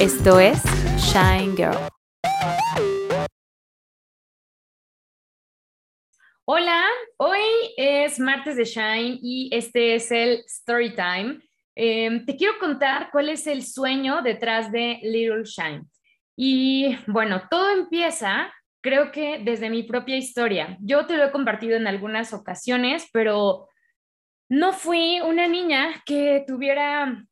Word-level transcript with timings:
Esto 0.00 0.40
es 0.40 0.62
Shine 0.96 1.54
Girl. 1.54 1.76
Hola, 6.46 6.86
hoy 7.18 7.38
es 7.76 8.18
martes 8.18 8.56
de 8.56 8.64
Shine 8.64 9.18
y 9.20 9.50
este 9.52 9.96
es 9.96 10.10
el 10.10 10.42
Story 10.46 10.94
Time. 10.94 11.42
Em, 11.74 12.24
te 12.24 12.34
quiero 12.34 12.58
contar 12.58 13.10
cuál 13.12 13.28
es 13.28 13.46
el 13.46 13.62
sueño 13.62 14.22
detrás 14.22 14.72
de 14.72 15.00
Little 15.02 15.44
Shine. 15.44 15.82
Y 16.34 16.96
bueno, 17.06 17.42
todo 17.50 17.70
empieza, 17.70 18.50
creo 18.80 19.12
que 19.12 19.42
desde 19.44 19.68
mi 19.68 19.82
propia 19.82 20.16
historia. 20.16 20.78
Yo 20.80 21.04
te 21.04 21.18
lo 21.18 21.24
he 21.24 21.30
compartido 21.30 21.76
en 21.76 21.86
algunas 21.86 22.32
ocasiones, 22.32 23.06
pero 23.12 23.68
no 24.48 24.72
fui 24.72 25.20
una 25.20 25.46
niña 25.46 26.02
que 26.06 26.42
tuviera 26.46 27.22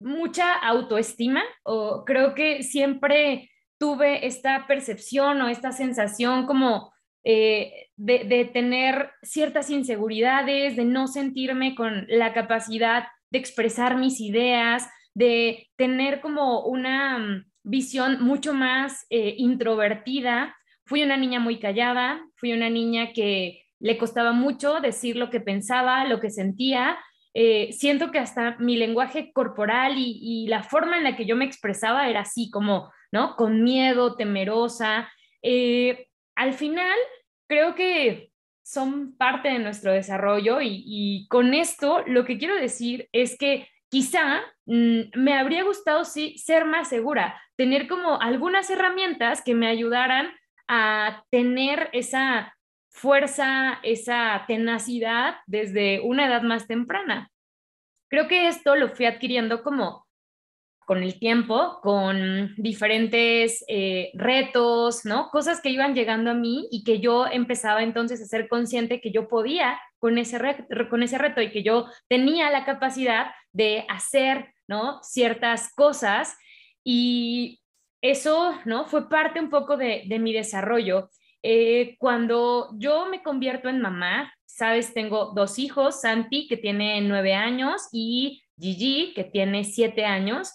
mucha 0.00 0.54
autoestima 0.54 1.42
o 1.64 2.04
creo 2.04 2.34
que 2.34 2.62
siempre 2.62 3.50
tuve 3.78 4.26
esta 4.26 4.66
percepción 4.66 5.40
o 5.42 5.48
esta 5.48 5.72
sensación 5.72 6.46
como 6.46 6.92
eh, 7.24 7.88
de, 7.96 8.50
tener 8.52 9.10
ciertas 9.22 9.70
inseguridades, 9.70 10.76
de 10.76 10.84
no 10.84 11.08
sentirme 11.08 11.74
con 11.74 12.06
la 12.08 12.32
capacidad 12.32 13.08
de 13.30 13.38
expresar 13.38 13.96
mis 13.96 14.20
ideas, 14.20 14.88
de 15.14 15.68
tener 15.76 16.20
como 16.20 16.64
una 16.64 17.44
visión 17.64 18.22
mucho 18.22 18.54
más 18.54 19.04
eh, 19.10 19.34
introvertida. 19.36 20.56
Fui 20.86 21.02
una 21.02 21.16
niña 21.16 21.40
muy 21.40 21.58
callada, 21.58 22.24
fui 22.36 22.52
una 22.52 22.70
niña 22.70 23.12
que 23.12 23.62
le 23.80 23.98
costaba 23.98 24.32
mucho 24.32 24.80
decir 24.80 25.16
lo 25.16 25.28
que 25.28 25.40
pensaba, 25.40 26.04
lo 26.04 26.20
que 26.20 26.30
sentía, 26.30 26.98
eh, 27.40 27.72
siento 27.72 28.10
que 28.10 28.18
hasta 28.18 28.56
mi 28.58 28.76
lenguaje 28.76 29.30
corporal 29.32 29.94
y, 29.96 30.48
la 30.48 30.64
forma 30.64 30.96
en 30.96 31.04
la 31.04 31.14
que 31.14 31.24
yo 31.24 31.36
me 31.36 31.44
expresaba 31.44 32.08
era 32.08 32.22
así, 32.22 32.50
como, 32.50 32.92
¿no? 33.12 33.36
Con 33.36 33.62
miedo, 33.62 34.16
temerosa. 34.16 35.08
Eh, 35.40 36.08
al 36.34 36.52
final, 36.54 36.98
creo 37.48 37.76
que 37.76 38.32
son 38.64 39.16
parte 39.16 39.50
de 39.50 39.60
nuestro 39.60 39.92
desarrollo 39.92 40.58
y, 40.60 41.28
con 41.30 41.54
esto 41.54 42.02
lo 42.08 42.24
que 42.24 42.38
quiero 42.38 42.56
decir 42.56 43.08
es 43.12 43.38
que 43.38 43.68
quizá 43.88 44.40
mm, 44.66 45.02
me 45.14 45.34
habría 45.38 45.62
gustado 45.62 46.04
sí 46.04 46.36
ser 46.38 46.64
más 46.64 46.88
segura, 46.88 47.40
tener 47.56 47.86
como 47.86 48.20
algunas 48.20 48.68
herramientas 48.68 49.44
que 49.44 49.54
me 49.54 49.68
ayudaran 49.68 50.28
a 50.66 51.22
tener 51.30 51.88
esa 51.92 52.57
fuerza, 52.98 53.78
esa 53.82 54.44
tenacidad 54.48 55.36
desde 55.46 56.00
una 56.00 56.26
edad 56.26 56.42
más 56.42 56.66
temprana. 56.66 57.30
Creo 58.08 58.26
que 58.26 58.48
esto 58.48 58.74
lo 58.74 58.88
fui 58.88 59.06
adquiriendo 59.06 59.62
como 59.62 60.06
con 60.84 61.02
el 61.02 61.18
tiempo, 61.18 61.80
con 61.82 62.54
diferentes 62.56 63.62
eh, 63.68 64.10
retos, 64.14 65.04
¿no? 65.04 65.28
Cosas 65.30 65.60
que 65.60 65.68
iban 65.68 65.94
llegando 65.94 66.30
a 66.30 66.34
mí 66.34 66.66
y 66.70 66.82
que 66.82 66.98
yo 66.98 67.26
empezaba 67.26 67.82
entonces 67.82 68.22
a 68.22 68.26
ser 68.26 68.48
consciente 68.48 69.02
que 69.02 69.12
yo 69.12 69.28
podía 69.28 69.78
con 69.98 70.16
ese, 70.16 70.38
con 70.88 71.02
ese 71.02 71.18
reto 71.18 71.42
y 71.42 71.50
que 71.50 71.62
yo 71.62 71.86
tenía 72.08 72.50
la 72.50 72.64
capacidad 72.64 73.26
de 73.52 73.84
hacer, 73.88 74.54
¿no? 74.66 75.00
Ciertas 75.02 75.74
cosas 75.74 76.36
y 76.82 77.60
eso, 78.00 78.54
¿no? 78.64 78.86
Fue 78.86 79.10
parte 79.10 79.40
un 79.40 79.50
poco 79.50 79.76
de 79.76 80.18
mi 80.18 80.32
desarrollo. 80.32 81.10
Eh, 81.42 81.96
cuando 81.98 82.70
yo 82.78 83.06
me 83.06 83.22
convierto 83.22 83.68
en 83.68 83.80
mamá, 83.80 84.32
sabes, 84.44 84.92
tengo 84.92 85.32
dos 85.34 85.58
hijos, 85.58 86.00
Santi, 86.00 86.48
que 86.48 86.56
tiene 86.56 87.00
nueve 87.00 87.34
años, 87.34 87.88
y 87.92 88.42
Gigi, 88.58 89.12
que 89.14 89.24
tiene 89.24 89.64
siete 89.64 90.04
años. 90.04 90.52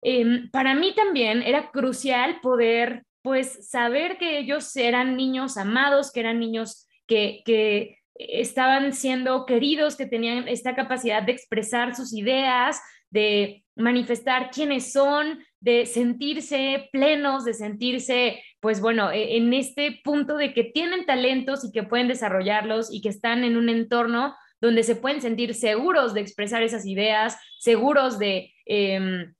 Em, 0.00 0.50
para 0.50 0.74
mí 0.74 0.94
también 0.94 1.42
era 1.42 1.70
crucial 1.70 2.40
poder, 2.40 3.04
pues, 3.22 3.68
saber 3.68 4.18
que 4.18 4.38
ellos 4.38 4.74
eran 4.76 5.16
niños 5.16 5.56
amados, 5.56 6.10
que 6.12 6.20
eran 6.20 6.40
niños 6.40 6.88
que, 7.06 7.42
que 7.44 7.98
estaban 8.14 8.92
siendo 8.92 9.46
queridos, 9.46 9.96
que 9.96 10.06
tenían 10.06 10.48
esta 10.48 10.74
capacidad 10.74 11.22
de 11.22 11.32
expresar 11.32 11.94
sus 11.94 12.12
ideas, 12.14 12.80
de 13.10 13.64
manifestar 13.76 14.50
quiénes 14.50 14.92
son, 14.92 15.44
de 15.62 15.86
sentirse 15.86 16.88
plenos, 16.90 17.44
de 17.44 17.54
sentirse, 17.54 18.42
pues 18.58 18.80
bueno, 18.80 19.12
e, 19.12 19.36
en 19.36 19.54
este 19.54 20.00
punto 20.02 20.36
de 20.36 20.52
que 20.52 20.64
tienen 20.64 21.06
talentos 21.06 21.64
y 21.64 21.70
que 21.70 21.84
pueden 21.84 22.08
desarrollarlos 22.08 22.92
y 22.92 23.00
que 23.00 23.08
están 23.08 23.44
en 23.44 23.56
un 23.56 23.68
entorno 23.68 24.34
donde 24.60 24.82
se 24.82 24.96
pueden 24.96 25.20
sentir 25.20 25.54
seguros 25.54 26.14
de 26.14 26.20
expresar 26.20 26.64
esas 26.64 26.84
ideas, 26.84 27.36
seguros 27.60 28.18
de, 28.18 28.52
em, 28.66 29.32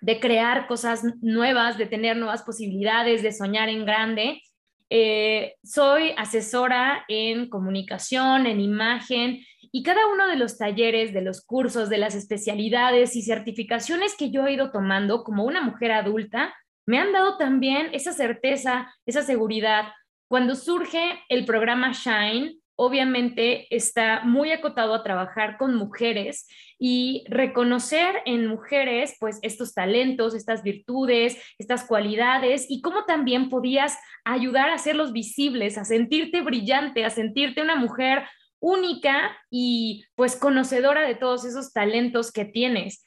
de 0.00 0.18
crear 0.18 0.66
cosas 0.66 1.04
nuevas, 1.20 1.76
de 1.76 1.86
tener 1.86 2.16
nuevas 2.16 2.42
posibilidades, 2.42 3.22
de 3.22 3.32
soñar 3.32 3.68
en 3.68 3.84
grande. 3.84 4.40
Eh, 4.88 5.56
soy 5.62 6.14
asesora 6.16 7.04
en 7.06 7.50
comunicación, 7.50 8.46
en 8.46 8.60
imagen 8.60 9.44
y 9.72 9.82
cada 9.82 10.06
uno 10.06 10.26
de 10.26 10.36
los 10.36 10.58
talleres, 10.58 11.12
de 11.12 11.22
los 11.22 11.44
cursos, 11.44 11.88
de 11.88 11.98
las 11.98 12.14
especialidades 12.14 13.16
y 13.16 13.22
certificaciones 13.22 14.16
que 14.16 14.30
yo 14.30 14.46
he 14.46 14.54
ido 14.54 14.70
tomando 14.70 15.22
como 15.22 15.44
una 15.44 15.60
mujer 15.62 15.92
adulta, 15.92 16.54
me 16.86 16.98
han 16.98 17.12
dado 17.12 17.36
también 17.36 17.90
esa 17.92 18.12
certeza, 18.12 18.92
esa 19.06 19.22
seguridad. 19.22 19.92
Cuando 20.28 20.56
surge 20.56 21.20
el 21.28 21.44
programa 21.44 21.92
Shine, 21.92 22.56
obviamente 22.74 23.66
está 23.74 24.22
muy 24.24 24.52
acotado 24.52 24.94
a 24.94 25.02
trabajar 25.02 25.58
con 25.58 25.74
mujeres 25.74 26.48
y 26.78 27.24
reconocer 27.28 28.22
en 28.24 28.46
mujeres 28.46 29.16
pues 29.20 29.38
estos 29.42 29.74
talentos, 29.74 30.34
estas 30.34 30.62
virtudes, 30.62 31.36
estas 31.58 31.84
cualidades 31.84 32.64
y 32.70 32.80
cómo 32.80 33.04
también 33.04 33.50
podías 33.50 33.98
ayudar 34.24 34.70
a 34.70 34.74
hacerlos 34.74 35.12
visibles, 35.12 35.76
a 35.76 35.84
sentirte 35.84 36.40
brillante, 36.40 37.04
a 37.04 37.10
sentirte 37.10 37.60
una 37.60 37.76
mujer 37.76 38.24
única 38.60 39.36
y 39.50 40.04
pues 40.14 40.36
conocedora 40.36 41.02
de 41.06 41.14
todos 41.14 41.44
esos 41.44 41.72
talentos 41.72 42.30
que 42.30 42.44
tienes. 42.44 43.04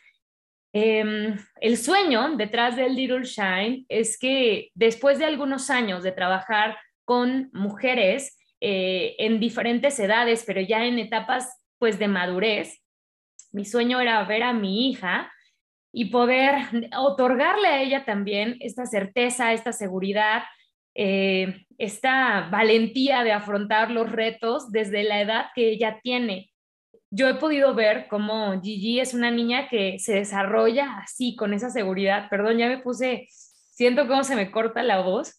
Em, 0.73 1.37
el 1.61 1.77
sueño 1.77 2.35
detrás 2.35 2.75
del 2.75 2.95
Little 2.95 3.23
Shine 3.23 3.85
es 3.89 4.17
que 4.17 4.71
después 4.73 5.19
de 5.19 5.25
algunos 5.25 5.69
años 5.69 6.01
de 6.01 6.11
trabajar 6.11 6.77
con 7.05 7.51
mujeres 7.53 8.37
eh, 8.59 9.15
en 9.19 9.39
diferentes 9.39 9.99
edades, 9.99 10.43
pero 10.47 10.61
ya 10.61 10.85
en 10.85 10.97
etapas 10.97 11.63
pues 11.77 11.99
de 11.99 12.07
madurez, 12.07 12.81
mi 13.51 13.65
sueño 13.65 13.99
era 13.99 14.23
ver 14.23 14.41
a 14.43 14.53
mi 14.53 14.89
hija 14.89 15.31
y 15.93 16.05
poder 16.05 16.55
otorgarle 16.97 17.67
a 17.67 17.81
ella 17.81 18.03
también 18.03 18.57
esta 18.59 18.85
certeza, 18.85 19.53
esta 19.53 19.71
seguridad, 19.71 20.43
eh, 20.95 21.65
esta 21.77 22.49
valentía 22.49 23.23
de 23.23 23.31
afrontar 23.31 23.91
los 23.91 24.11
retos 24.11 24.71
desde 24.71 25.03
la 25.03 25.21
edad 25.21 25.45
que 25.55 25.69
ella 25.69 25.99
tiene. 26.01 26.51
Yo 27.09 27.27
he 27.27 27.35
podido 27.35 27.73
ver 27.75 28.07
cómo 28.09 28.59
Gigi 28.61 28.99
es 28.99 29.13
una 29.13 29.31
niña 29.31 29.67
que 29.69 29.99
se 29.99 30.13
desarrolla 30.13 30.97
así, 30.97 31.35
con 31.35 31.53
esa 31.53 31.69
seguridad. 31.69 32.27
Perdón, 32.29 32.57
ya 32.57 32.67
me 32.67 32.79
puse, 32.79 33.27
siento 33.29 34.07
cómo 34.07 34.23
se 34.23 34.35
me 34.35 34.51
corta 34.51 34.81
la 34.83 35.01
voz, 35.01 35.37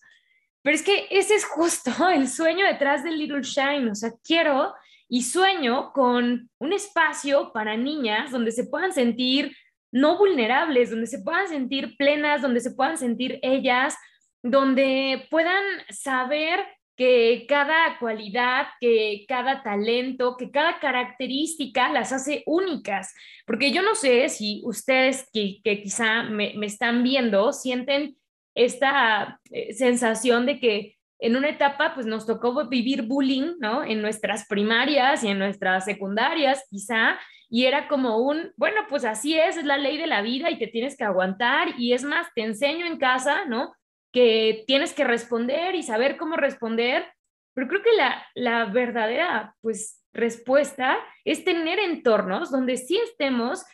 pero 0.62 0.76
es 0.76 0.82
que 0.82 1.06
ese 1.10 1.34
es 1.34 1.44
justo 1.44 1.90
el 2.14 2.28
sueño 2.28 2.66
detrás 2.66 3.04
del 3.04 3.18
Little 3.18 3.42
Shine. 3.42 3.90
O 3.90 3.94
sea, 3.94 4.12
quiero 4.24 4.74
y 5.08 5.22
sueño 5.22 5.92
con 5.92 6.50
un 6.58 6.72
espacio 6.72 7.52
para 7.52 7.76
niñas 7.76 8.30
donde 8.30 8.50
se 8.50 8.64
puedan 8.64 8.92
sentir 8.92 9.54
no 9.92 10.18
vulnerables, 10.18 10.90
donde 10.90 11.06
se 11.06 11.20
puedan 11.20 11.46
sentir 11.48 11.96
plenas, 11.96 12.42
donde 12.42 12.60
se 12.60 12.72
puedan 12.72 12.98
sentir 12.98 13.38
ellas, 13.42 13.96
donde 14.44 15.26
puedan 15.30 15.64
saber 15.88 16.60
que 16.96 17.46
cada 17.48 17.98
cualidad, 17.98 18.66
que 18.78 19.24
cada 19.26 19.62
talento, 19.62 20.36
que 20.36 20.50
cada 20.50 20.78
característica 20.78 21.90
las 21.90 22.12
hace 22.12 22.42
únicas. 22.46 23.14
Porque 23.46 23.72
yo 23.72 23.80
no 23.82 23.94
sé 23.94 24.28
si 24.28 24.60
ustedes 24.64 25.28
que, 25.32 25.60
quizá 25.64 26.24
me, 26.24 26.54
están 26.64 27.02
viendo 27.02 27.54
sienten 27.54 28.16
esta 28.54 29.40
eh, 29.50 29.72
sensación 29.72 30.44
de 30.44 30.60
que 30.60 30.96
en 31.18 31.36
una 31.36 31.48
etapa 31.48 31.94
pues 31.94 32.06
nos 32.06 32.26
tocó 32.26 32.68
vivir 32.68 33.02
bullying, 33.02 33.54
¿no? 33.58 33.82
En 33.82 34.02
nuestras 34.02 34.46
primarias 34.46 35.24
y 35.24 35.28
en 35.28 35.38
nuestras 35.38 35.86
secundarias 35.86 36.62
quizá, 36.70 37.18
y 37.48 37.64
era 37.64 37.88
como 37.88 38.18
un, 38.18 38.52
bueno, 38.56 38.82
pues 38.90 39.06
así 39.06 39.38
es, 39.38 39.56
es 39.56 39.64
la 39.64 39.78
ley 39.78 39.96
de 39.96 40.06
la 40.06 40.20
vida 40.20 40.50
y 40.50 40.58
te 40.58 40.66
tienes 40.66 40.98
que 40.98 41.04
aguantar 41.04 41.68
y 41.78 41.94
es 41.94 42.04
más, 42.04 42.26
te 42.34 42.42
enseño 42.42 42.84
en 42.84 42.98
casa, 42.98 43.46
¿no? 43.46 43.72
Que 44.14 44.62
tienes 44.68 44.92
que 44.92 45.02
responder 45.02 45.74
y 45.74 45.82
saber 45.82 46.16
cómo 46.16 46.36
responder, 46.36 47.04
pero 47.52 47.66
creo 47.66 47.82
que 47.82 47.96
la, 47.96 48.24
la 48.36 48.66
verdadera 48.66 49.56
pues, 49.60 50.00
respuesta 50.12 51.00
es 51.24 51.44
tener 51.44 51.80
entornos 51.80 52.52
donde 52.52 52.76
sí 52.76 52.96
estemos 52.96 53.64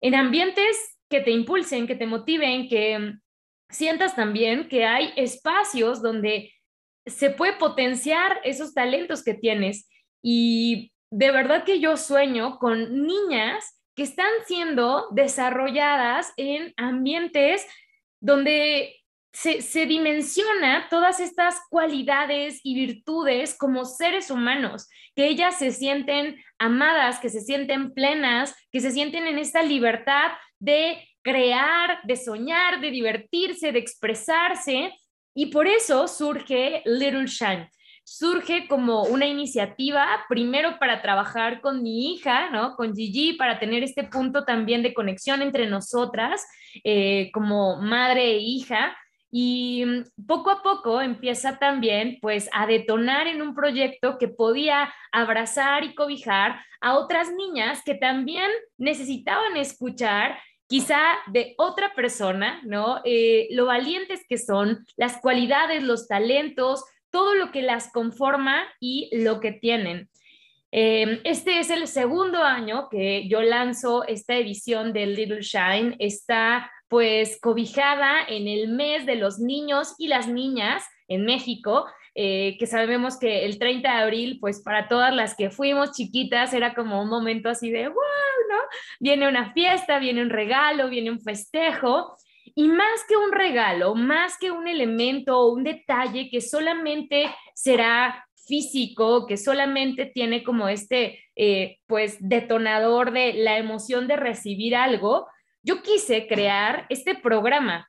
en 0.00 0.14
ambientes 0.14 0.98
que 1.10 1.20
te 1.20 1.32
impulsen, 1.32 1.86
que 1.86 1.96
te 1.96 2.06
motiven, 2.06 2.66
que 2.66 3.12
sientas 3.68 4.16
también 4.16 4.68
que 4.68 4.86
hay 4.86 5.12
espacios 5.16 6.00
donde 6.00 6.50
se 7.04 7.28
puede 7.28 7.52
potenciar 7.52 8.40
esos 8.42 8.72
talentos 8.72 9.22
que 9.22 9.34
tienes. 9.34 9.86
Y 10.22 10.92
de 11.10 11.30
verdad 11.30 11.64
que 11.64 11.78
yo 11.78 11.98
sueño 11.98 12.58
con 12.58 13.06
niñas 13.06 13.78
que 13.94 14.04
están 14.04 14.32
siendo 14.46 15.08
desarrolladas 15.10 16.32
en 16.38 16.72
ambientes 16.78 17.66
donde 18.20 18.99
se, 19.32 19.86
dimensiona 19.86 20.88
todas 20.90 21.20
estas 21.20 21.60
cualidades 21.70 22.60
y 22.64 22.74
virtudes 22.74 23.56
como 23.56 23.84
seres 23.84 24.30
humanos, 24.30 24.88
que 25.14 25.28
ellas 25.28 25.58
se 25.58 25.70
sienten 25.70 26.36
amadas, 26.58 27.20
que 27.20 27.28
se 27.28 27.40
sienten 27.40 27.92
plenas, 27.92 28.54
que 28.72 28.80
se 28.80 28.90
sienten 28.90 29.26
en 29.26 29.38
esta 29.38 29.62
libertad 29.62 30.32
de 30.58 31.06
crear, 31.22 32.00
de 32.04 32.16
soñar, 32.16 32.80
de 32.80 32.90
divertirse, 32.90 33.72
de 33.72 33.78
expresarse. 33.78 34.92
Y 35.34 35.46
por 35.46 35.66
eso 35.68 36.08
surge 36.08 36.82
Little 36.84 37.26
Shine. 37.26 37.70
Surge 38.02 38.66
como 38.66 39.04
una 39.04 39.26
iniciativa, 39.26 40.24
primero 40.28 40.80
para 40.80 41.00
trabajar 41.00 41.60
con 41.60 41.82
mi 41.82 42.12
hija, 42.12 42.50
¿no? 42.50 42.74
Con 42.74 42.96
Gigi, 42.96 43.34
para 43.34 43.60
tener 43.60 43.84
este 43.84 44.02
punto 44.02 44.44
también 44.44 44.82
de 44.82 44.92
conexión 44.92 45.42
entre 45.42 45.66
nosotras, 45.68 46.44
eh, 46.82 47.30
como 47.32 47.80
madre 47.80 48.32
e 48.32 48.38
hija, 48.38 48.96
y 49.30 49.84
mm, 49.86 50.26
poco 50.26 50.50
a 50.50 50.62
poco 50.62 51.00
empieza 51.00 51.58
también 51.58 52.18
pues 52.20 52.48
a 52.52 52.66
detonar 52.66 53.26
en 53.26 53.42
un 53.42 53.54
proyecto 53.54 54.18
que 54.18 54.28
podía 54.28 54.92
abrazar 55.12 55.84
y 55.84 55.94
cobijar 55.94 56.60
a 56.80 56.98
otras 56.98 57.30
niñas 57.32 57.82
que 57.84 57.94
también 57.94 58.50
necesitaban 58.78 59.56
escuchar 59.56 60.38
quizá 60.66 61.00
de 61.26 61.54
otra 61.58 61.94
persona, 61.94 62.60
¿no? 62.64 63.00
Eh, 63.04 63.48
lo 63.50 63.66
valientes 63.66 64.24
que 64.28 64.38
son, 64.38 64.86
las 64.96 65.20
cualidades, 65.20 65.82
los 65.82 66.06
talentos, 66.06 66.84
todo 67.10 67.34
lo 67.34 67.50
que 67.50 67.62
las 67.62 67.92
conforma 67.92 68.62
y 68.78 69.10
lo 69.12 69.40
que 69.40 69.50
tienen. 69.50 70.08
Eh, 70.72 71.20
este 71.24 71.58
es 71.58 71.70
el 71.70 71.88
segundo 71.88 72.44
año 72.44 72.88
que 72.88 73.28
yo 73.28 73.42
lanzo 73.42 74.04
esta 74.06 74.36
edición 74.36 74.92
de 74.92 75.06
Little 75.06 75.42
Shine. 75.42 75.96
Está 75.98 76.70
pues 76.90 77.38
cobijada 77.40 78.18
en 78.28 78.48
el 78.48 78.68
mes 78.68 79.06
de 79.06 79.14
los 79.14 79.38
niños 79.38 79.94
y 79.96 80.08
las 80.08 80.26
niñas 80.26 80.84
en 81.06 81.24
México, 81.24 81.86
eh, 82.16 82.56
que 82.58 82.66
sabemos 82.66 83.16
que 83.16 83.46
el 83.46 83.60
30 83.60 83.88
de 83.88 83.98
abril, 84.02 84.38
pues 84.40 84.60
para 84.60 84.88
todas 84.88 85.14
las 85.14 85.36
que 85.36 85.50
fuimos 85.50 85.92
chiquitas, 85.92 86.52
era 86.52 86.74
como 86.74 87.00
un 87.00 87.08
momento 87.08 87.48
así 87.48 87.70
de, 87.70 87.86
wow, 87.86 87.94
¿no? 87.94 88.56
Viene 88.98 89.28
una 89.28 89.52
fiesta, 89.52 90.00
viene 90.00 90.20
un 90.20 90.30
regalo, 90.30 90.90
viene 90.90 91.12
un 91.12 91.20
festejo. 91.20 92.16
Y 92.56 92.66
más 92.66 93.04
que 93.08 93.16
un 93.16 93.30
regalo, 93.30 93.94
más 93.94 94.36
que 94.36 94.50
un 94.50 94.66
elemento 94.66 95.38
o 95.38 95.52
un 95.52 95.62
detalle 95.62 96.28
que 96.28 96.40
solamente 96.40 97.32
será 97.54 98.26
físico, 98.48 99.28
que 99.28 99.36
solamente 99.36 100.06
tiene 100.06 100.42
como 100.42 100.68
este, 100.68 101.20
eh, 101.36 101.78
pues, 101.86 102.16
detonador 102.18 103.12
de 103.12 103.34
la 103.34 103.58
emoción 103.58 104.08
de 104.08 104.16
recibir 104.16 104.74
algo, 104.74 105.28
yo 105.62 105.82
quise 105.82 106.26
crear 106.26 106.86
este 106.88 107.14
programa, 107.14 107.88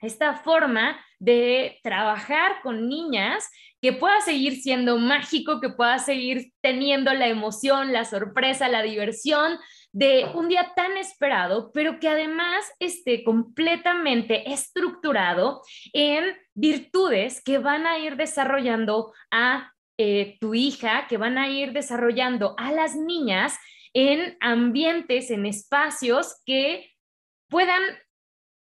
esta 0.00 0.34
forma 0.34 1.00
de 1.18 1.78
trabajar 1.82 2.60
con 2.62 2.88
niñas 2.88 3.50
que 3.80 3.92
pueda 3.92 4.20
seguir 4.20 4.60
siendo 4.60 4.98
mágico, 4.98 5.60
que 5.60 5.70
pueda 5.70 5.98
seguir 5.98 6.52
teniendo 6.60 7.12
la 7.14 7.28
emoción, 7.28 7.92
la 7.92 8.04
sorpresa, 8.04 8.68
la 8.68 8.82
diversión 8.82 9.58
de 9.92 10.26
un 10.34 10.48
día 10.48 10.72
tan 10.74 10.96
esperado, 10.96 11.70
pero 11.72 11.98
que 12.00 12.08
además 12.08 12.64
esté 12.80 13.24
completamente 13.24 14.52
estructurado 14.52 15.62
en 15.92 16.36
virtudes 16.54 17.42
que 17.42 17.58
van 17.58 17.86
a 17.86 17.98
ir 17.98 18.16
desarrollando 18.16 19.12
a 19.30 19.72
eh, 19.96 20.36
tu 20.40 20.54
hija, 20.54 21.06
que 21.08 21.16
van 21.16 21.38
a 21.38 21.48
ir 21.48 21.72
desarrollando 21.72 22.54
a 22.58 22.72
las 22.72 22.96
niñas 22.96 23.58
en 23.94 24.36
ambientes, 24.40 25.30
en 25.30 25.46
espacios 25.46 26.40
que 26.44 26.90
puedan 27.48 27.82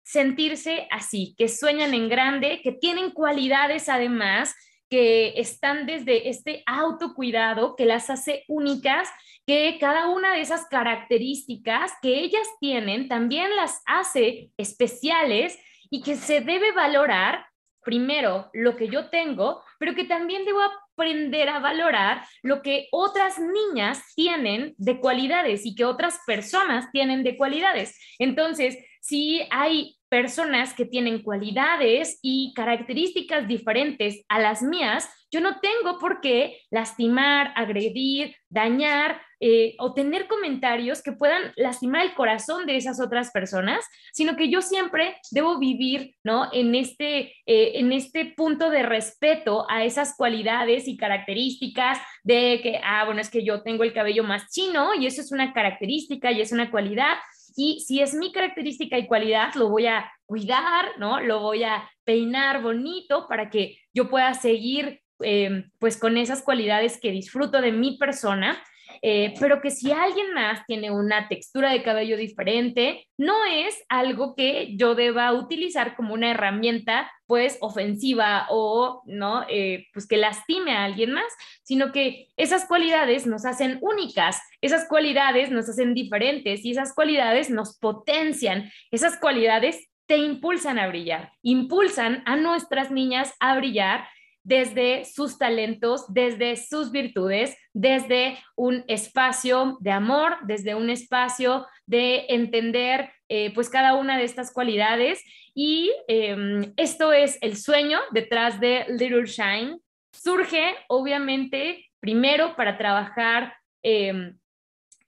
sentirse 0.05 0.87
así, 0.91 1.35
que 1.37 1.49
sueñan 1.49 1.93
en 1.93 2.09
grande, 2.09 2.61
que 2.63 2.73
tienen 2.73 3.11
cualidades 3.11 3.89
además 3.89 4.55
que 4.89 5.41
están 5.41 5.87
desde 5.87 6.29
este 6.29 6.63
autocuidado 6.67 7.75
que 7.75 7.87
las 7.87 8.09
hace 8.09 8.45
únicas, 8.47 9.09
que 9.45 9.79
cada 9.81 10.09
una 10.09 10.35
de 10.35 10.41
esas 10.41 10.67
características 10.67 11.93
que 12.01 12.21
ellas 12.21 12.47
tienen 12.61 13.09
también 13.09 13.55
las 13.57 13.83
hace 13.87 14.51
especiales 14.57 15.59
y 15.91 16.03
que 16.03 16.17
se 16.17 16.41
debe 16.41 16.73
valorar 16.73 17.47
primero 17.83 18.51
lo 18.53 18.77
que 18.77 18.89
yo 18.89 19.11
tengo, 19.11 19.63
pero 19.79 19.95
que 19.95 20.05
también 20.05 20.45
debo 20.45 20.61
aprender 20.97 21.49
a 21.51 21.61
valorar 21.61 22.27
lo 22.43 22.63
que 22.63 22.89
otras 22.91 23.35
niñas 23.39 24.03
tienen 24.15 24.75
de 24.79 24.99
cualidades 24.99 25.67
y 25.67 25.75
que 25.75 25.85
otras 25.85 26.19
personas 26.27 26.91
tienen 26.91 27.23
de 27.23 27.37
cualidades. 27.37 27.99
Entonces, 28.19 28.79
si 29.07 29.43
hay 29.51 29.97
personas 30.09 30.75
que 30.75 30.85
tienen 30.85 31.23
cualidades 31.23 32.19
y 32.23 32.53
características 32.55 33.47
diferentes 33.47 34.25
a 34.29 34.41
las 34.41 34.63
mías, 34.63 35.09
yo 35.31 35.41
no 35.41 35.61
tengo 35.61 35.99
por 35.99 36.21
qué 36.21 36.59
lastimar, 36.71 37.53
agredir, 37.57 38.35
dañar 38.49 39.21
eh, 39.39 39.75
o 39.79 39.93
tener 39.93 40.27
comentarios 40.29 41.03
que 41.03 41.13
puedan 41.13 41.53
lastimar 41.57 42.05
el 42.05 42.15
corazón 42.15 42.67
de 42.67 42.77
esas 42.77 43.01
otras 43.01 43.31
personas, 43.31 43.85
sino 44.13 44.35
que 44.35 44.49
yo 44.49 44.63
siempre 44.63 45.17
debo 45.31 45.59
vivir, 45.59 46.15
¿no? 46.25 46.49
En 46.53 46.75
este, 46.75 47.35
eh, 47.47 47.73
en 47.75 47.93
este 47.93 48.33
punto 48.37 48.71
de 48.71 48.83
respeto 48.83 49.67
a 49.69 49.85
esas 49.85 50.17
cualidades 50.17 50.89
y 50.89 50.97
características 50.97 51.99
de 52.25 52.61
que, 52.63 52.81
ah, 52.83 53.05
bueno, 53.05 53.21
es 53.21 53.31
que 53.31 53.45
yo 53.45 53.63
tengo 53.63 53.85
el 53.85 53.93
cabello 53.93 54.25
más 54.25 54.51
chino 54.51 54.95
y 54.95 55.07
eso 55.07 55.21
es 55.21 55.31
una 55.31 55.53
característica 55.53 56.33
y 56.33 56.41
es 56.41 56.51
una 56.51 56.71
cualidad. 56.71 57.17
Y 57.57 57.81
si 57.81 58.01
es 58.01 58.15
mi 58.15 58.33
característica 58.33 58.99
y 58.99 59.07
cualidad, 59.07 59.55
lo 59.55 59.71
voy 59.71 59.87
a 59.87 60.13
cuidar, 60.27 60.99
¿no? 60.99 61.21
Lo 61.21 61.41
voy 61.41 61.65
a 61.65 61.91
peinar 62.05 62.63
bonito 62.63 63.27
para 63.29 63.49
que 63.51 63.79
yo 63.95 64.09
pueda 64.09 64.35
seguir 64.35 65.01
eh, 65.21 65.65
pues 65.79 65.97
con 65.97 66.19
esas 66.19 66.43
cualidades 66.43 67.01
que 67.01 67.11
disfruto 67.11 67.63
de 67.63 67.73
mi 67.73 67.97
persona 67.97 68.63
eh, 69.03 69.35
pero 69.39 69.61
que 69.61 69.71
si 69.71 69.93
alguien 69.93 70.33
más 70.35 70.65
tiene 70.67 70.91
una 70.91 71.29
textura 71.29 71.71
de 71.71 71.83
cabello 71.83 72.17
diferente, 72.17 73.07
no 73.19 73.45
es 73.45 73.83
algo 73.89 74.35
que 74.35 74.77
yo 74.77 74.95
deba 74.95 75.33
utilizar 75.33 75.97
como 75.97 76.15
una 76.15 76.31
herramienta 76.31 77.11
pues 77.27 77.59
ofensiva 77.61 78.47
o 78.51 79.03
no 79.07 79.45
eh, 79.49 79.87
pues 79.93 80.07
que 80.07 80.17
lastime 80.17 80.73
a 80.73 80.85
alguien 80.85 81.13
más, 81.13 81.33
sino 81.63 81.93
que 81.93 82.29
esas 82.37 82.67
cualidades 82.67 83.27
nos 83.27 83.45
hacen 83.45 83.79
únicas, 83.81 84.41
esas 84.61 84.87
cualidades 84.89 85.51
nos 85.51 85.69
hacen 85.69 85.95
diferentes 85.95 86.65
y 86.65 86.71
esas 86.71 86.95
cualidades 86.95 87.51
nos 87.51 87.79
potencian, 87.79 88.71
esas 88.91 89.19
cualidades 89.19 89.89
te 90.07 90.19
impulsan 90.19 90.79
a 90.79 90.87
brillar, 90.87 91.33
impulsan 91.43 92.23
a 92.27 92.37
nuestras 92.37 92.91
niñas 92.91 93.35
a 93.41 93.57
brillar 93.57 94.07
desde 94.47 95.05
sus 95.05 95.39
talentos, 95.39 96.05
desde 96.07 96.57
sus 96.57 96.93
virtudes, 96.93 97.59
desde 97.73 98.39
un 98.55 98.85
espacio 98.87 99.77
de 99.81 99.91
amor, 99.91 100.37
desde 100.47 100.77
un 100.77 100.89
espacio 100.89 101.67
de 101.85 102.27
entender 102.29 103.11
eh, 103.29 103.53
pues 103.55 103.69
cada 103.69 103.95
una 103.95 104.17
de 104.17 104.23
estas 104.23 104.53
cualidades. 104.53 105.21
Y 105.53 105.91
em, 106.07 106.73
esto 106.77 107.13
es 107.13 107.39
el 107.41 107.57
sueño 107.57 107.99
detrás 108.13 108.61
de 108.61 108.87
Little 108.89 109.27
Shine. 109.27 109.79
Surge 110.13 110.77
obviamente 110.87 111.85
primero 111.99 112.55
para 112.55 112.79
trabajar 112.79 113.53
em, 113.83 114.39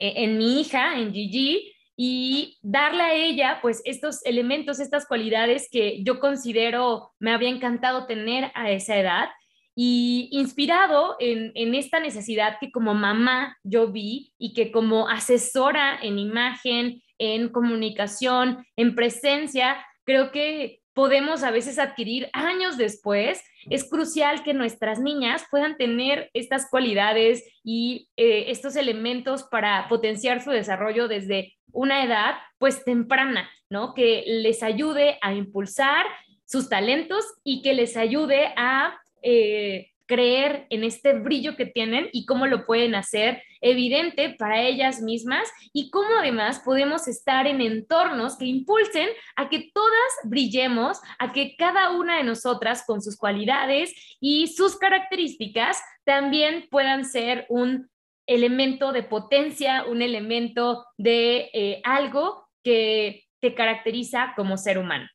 e-, 0.00 0.25
en 0.25 0.37
mi 0.37 0.61
hija, 0.61 0.99
en 0.99 1.12
Gigi, 1.12 1.73
y 2.00 2.57
darle 2.62 3.02
a 3.02 3.12
ella 3.12 3.59
pues 3.61 3.83
estos 3.85 4.25
elementos, 4.25 4.78
estas 4.78 5.05
cualidades 5.05 5.69
que 5.69 6.00
yo 6.05 6.21
considero 6.21 7.11
me 7.19 7.33
había 7.33 7.49
encantado 7.49 8.07
tener 8.07 8.52
a 8.55 8.71
esa 8.71 8.97
edad 8.97 9.28
y 9.75 10.28
inspirado 10.31 11.17
en, 11.19 11.50
en, 11.57 11.75
esta 11.75 11.99
necesidad 11.99 12.59
que 12.61 12.71
como 12.71 12.95
mamá 12.95 13.59
yo 13.64 13.90
vi 13.90 14.33
y 14.38 14.52
que 14.52 14.71
como 14.71 15.09
asesora 15.09 15.99
en 16.00 16.21
imagen, 16.21 17.02
en 17.19 17.49
comunicación, 17.49 18.64
en 18.76 18.95
presencia, 18.95 19.85
creo 20.05 20.31
que 20.31 20.77
podemos 20.99 21.45
a 21.45 21.52
veces 21.52 21.78
adquirir 21.78 22.28
años 22.33 22.76
después, 22.76 23.40
es 23.71 23.88
crucial 23.88 24.43
que 24.43 24.52
nuestras 24.52 24.99
niñas 24.99 25.45
puedan 25.49 25.76
tener 25.76 26.28
estas 26.35 26.69
cualidades 26.69 27.45
y 27.62 28.09
eh, 28.17 28.47
estos 28.49 28.75
elementos 28.75 29.45
para 29.45 29.87
potenciar 29.87 30.43
su 30.43 30.50
desarrollo 30.50 31.07
desde 31.07 31.55
una 31.71 32.02
edad 32.02 32.35
pues 32.59 32.85
temprana, 32.85 33.49
¿no? 33.71 33.95
Que 33.95 34.25
les 34.26 34.64
ayude 34.64 35.19
a 35.23 35.35
impulsar 35.35 36.05
sus 36.45 36.69
talentos 36.69 37.25
y 37.45 37.62
que 37.62 37.75
les 37.75 37.97
ayude 37.97 38.52
a 38.57 38.99
eh, 39.23 39.93
creer 40.07 40.67
en 40.69 40.83
este 40.83 41.12
brillo 41.12 41.55
que 41.55 41.67
tienen 41.67 42.09
y 42.12 42.26
cómo 42.26 42.49
lo 42.49 42.67
pueden 42.67 42.97
hacer 42.97 43.40
evidente 43.61 44.35
para 44.38 44.62
ellas 44.62 45.00
mismas 45.00 45.49
y 45.73 45.91
cómo 45.91 46.09
además 46.19 46.61
podemos 46.65 47.09
estar 47.09 47.47
en 47.47 47.61
entornos 47.61 48.37
que 48.37 48.47
impulsen 48.47 49.09
a 49.37 49.49
que 49.49 49.71
todas 49.73 50.12
brillemos, 50.25 51.00
a 51.19 51.33
que 51.33 51.57
cada 51.57 51.91
una 51.91 52.19
de 52.19 52.25
nosotras 52.25 52.85
con 52.87 53.03
sus 53.03 53.17
cualidades 53.17 53.93
y 54.21 54.49
sus 54.49 54.77
características 54.77 55.81
también 56.05 56.67
puedan 56.71 57.05
ser 57.05 57.47
un 57.49 57.91
elemento 58.27 58.93
de 58.93 59.03
potencia, 59.03 59.85
un 59.87 60.03
elemento 60.03 60.85
de 60.99 61.50
eh, 61.53 61.81
algo 61.85 62.47
que 62.62 63.25
te 63.41 63.55
caracteriza 63.55 64.33
como 64.37 64.57
ser 64.57 64.79
humano. 64.79 65.09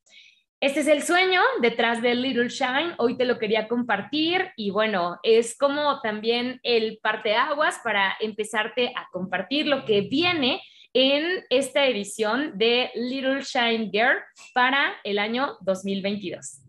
Este 0.64 0.80
es 0.80 0.88
el 0.88 1.04
sueño 1.04 1.42
detrás 1.62 2.02
de 2.02 2.16
Little 2.16 2.48
Shine. 2.48 2.94
Hoy 2.98 3.18
te 3.18 3.26
lo 3.26 3.38
quería 3.38 3.68
compartir 3.68 4.54
y 4.56 4.72
bueno, 4.72 5.20
es 5.22 5.58
como 5.58 6.00
también 6.00 6.62
el 6.64 7.00
parteaguas 7.04 7.82
para 7.84 8.16
empezarte 8.22 8.94
a 8.96 9.10
compartir 9.12 9.68
lo 9.68 9.84
que 9.84 10.00
viene 10.00 10.62
en 10.94 11.44
esta 11.50 11.86
edición 11.86 12.58
de 12.58 12.92
Little 12.96 13.42
Shine 13.42 13.90
Girl 13.92 14.20
para 14.54 14.94
el 15.04 15.20
año 15.20 15.58
2022. 15.60 16.62